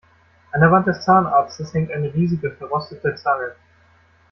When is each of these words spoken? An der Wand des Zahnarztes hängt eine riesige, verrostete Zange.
An 0.51 0.61
der 0.61 0.71
Wand 0.71 0.87
des 0.87 1.05
Zahnarztes 1.05 1.75
hängt 1.75 1.91
eine 1.91 2.11
riesige, 2.11 2.49
verrostete 2.53 3.13
Zange. 3.17 3.51